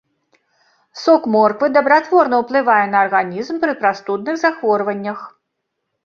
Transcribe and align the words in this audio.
Сок 1.01 1.25
морквы 1.33 1.67
дабратворна 1.75 2.39
ўплывае 2.43 2.77
на 2.93 2.97
арганізм 3.05 3.59
пры 3.65 3.75
прастудных 3.83 4.35
захворваннях. 4.45 5.19